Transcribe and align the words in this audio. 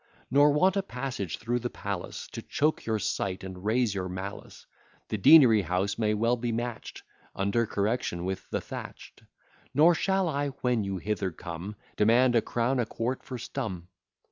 Nor 0.31 0.49
want 0.53 0.75
a 0.77 0.81
passage 0.81 1.37
through 1.37 1.59
the 1.59 1.69
palace, 1.69 2.25
To 2.31 2.41
choke 2.41 2.87
your 2.87 2.97
sight, 2.97 3.43
and 3.43 3.63
raise 3.63 3.93
your 3.93 4.09
malice. 4.09 4.65
The 5.09 5.17
Deanery 5.19 5.61
house 5.61 5.99
may 5.99 6.15
well 6.15 6.35
be 6.37 6.51
match'd, 6.51 7.03
Under 7.35 7.67
correction, 7.67 8.25
with 8.25 8.49
the 8.49 8.61
Thatch'd. 8.61 9.27
Nor 9.75 9.93
shall 9.93 10.27
I, 10.27 10.47
when 10.63 10.83
you 10.83 10.97
hither 10.97 11.29
come, 11.29 11.75
Demand 11.97 12.35
a 12.35 12.41
crown 12.41 12.79
a 12.79 12.85
quart 12.87 13.21
for 13.21 13.37
stum. 13.37 13.89